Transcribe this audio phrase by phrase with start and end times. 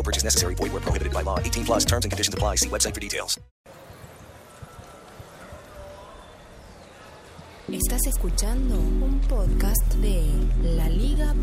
[0.00, 0.54] No purchase necessary.
[0.54, 1.38] Void where prohibited by law.
[1.38, 2.56] 18 plus terms and conditions apply.
[2.56, 3.38] See website for details.
[7.70, 10.24] Estás escuchando un podcast de
[10.74, 11.40] laliga.fm.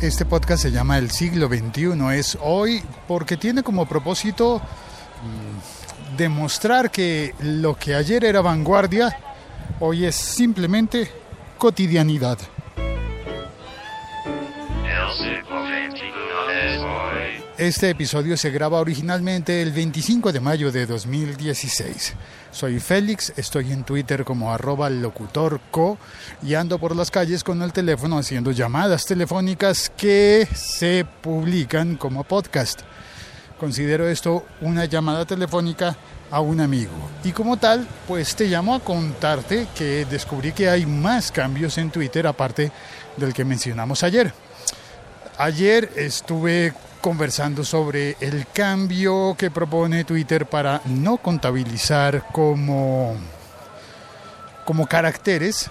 [0.00, 1.92] Este podcast se llama El siglo XXI.
[2.18, 9.16] Es hoy porque tiene como propósito mm, demostrar que lo que ayer era vanguardia,
[9.80, 11.10] hoy es simplemente
[11.58, 12.38] cotidianidad.
[17.62, 22.14] Este episodio se graba originalmente el 25 de mayo de 2016.
[22.50, 25.96] Soy Félix, estoy en Twitter como arroba locutorco
[26.42, 32.24] y ando por las calles con el teléfono haciendo llamadas telefónicas que se publican como
[32.24, 32.80] podcast.
[33.60, 35.96] Considero esto una llamada telefónica
[36.32, 36.90] a un amigo.
[37.22, 41.92] Y como tal, pues te llamo a contarte que descubrí que hay más cambios en
[41.92, 42.72] Twitter aparte
[43.16, 44.34] del que mencionamos ayer.
[45.38, 53.16] Ayer estuve conversando sobre el cambio que propone Twitter para no contabilizar como,
[54.64, 55.68] como caracteres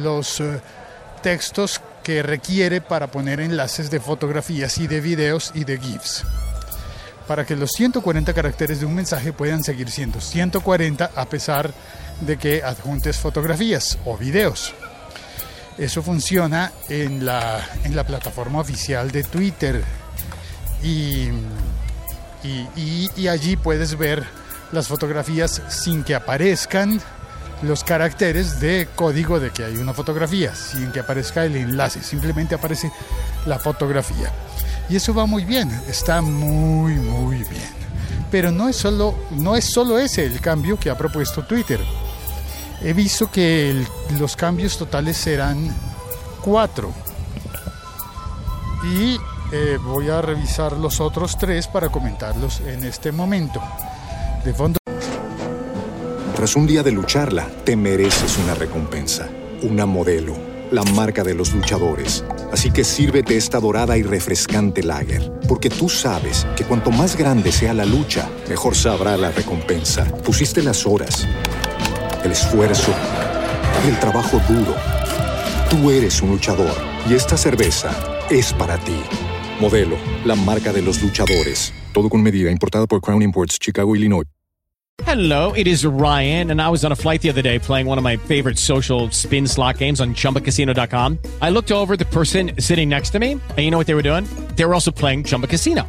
[0.00, 0.60] los eh,
[1.22, 6.24] textos que requiere para poner enlaces de fotografías y de videos y de GIFs.
[7.26, 11.74] Para que los 140 caracteres de un mensaje puedan seguir siendo 140 a pesar
[12.20, 14.72] de que adjuntes fotografías o videos.
[15.78, 19.82] Eso funciona en la, en la plataforma oficial de Twitter,
[20.82, 21.28] y,
[22.42, 24.24] y, y, y, allí puedes ver
[24.72, 27.00] las fotografías sin que aparezcan
[27.62, 32.54] los caracteres de código de que hay una fotografía, sin que aparezca el enlace, simplemente
[32.54, 32.90] aparece
[33.46, 34.32] la fotografía.
[34.88, 37.80] Y eso va muy bien, está muy muy bien.
[38.30, 41.80] Pero no es solo, no es solo ese el cambio que ha propuesto Twitter.
[42.82, 43.86] He visto que el,
[44.18, 45.74] los cambios totales serán
[46.40, 46.92] cuatro.
[48.84, 49.18] Y
[49.52, 53.60] eh, voy a revisar los otros tres para comentarlos en este momento.
[54.44, 54.78] De fondo.
[56.34, 59.28] Tras un día de lucharla, te mereces una recompensa,
[59.62, 60.34] una modelo,
[60.70, 62.24] la marca de los luchadores.
[62.52, 67.52] Así que sírvete esta dorada y refrescante lager, porque tú sabes que cuanto más grande
[67.52, 70.04] sea la lucha, mejor sabrá la recompensa.
[70.24, 71.26] Pusiste las horas,
[72.24, 72.94] el esfuerzo,
[73.86, 74.74] el trabajo duro.
[75.68, 76.76] Tú eres un luchador
[77.08, 77.90] y esta cerveza
[78.30, 79.00] es para ti.
[79.60, 81.72] Modelo, la marca de los luchadores.
[81.92, 84.24] Todo con medida, importada por Crown Imports, Chicago, Illinois.
[85.06, 87.96] Hello, it is Ryan, and I was on a flight the other day playing one
[87.96, 91.18] of my favorite social spin slot games on chumbacasino.com.
[91.40, 94.02] I looked over the person sitting next to me, and you know what they were
[94.02, 94.24] doing?
[94.56, 95.88] They were also playing Chumba Casino.